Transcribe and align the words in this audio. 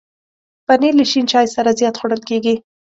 پنېر 0.67 0.93
له 0.99 1.05
شین 1.11 1.25
چای 1.31 1.45
سره 1.55 1.71
زیات 1.79 1.95
خوړل 1.99 2.21
کېږي. 2.29 2.55